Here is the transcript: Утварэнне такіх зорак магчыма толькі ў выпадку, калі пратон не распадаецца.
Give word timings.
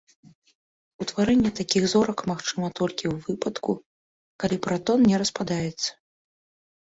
Утварэнне 1.03 1.49
такіх 1.59 1.83
зорак 1.91 2.19
магчыма 2.31 2.67
толькі 2.79 3.05
ў 3.11 3.15
выпадку, 3.27 3.71
калі 4.45 4.57
пратон 4.65 4.99
не 5.11 5.17
распадаецца. 5.23 5.89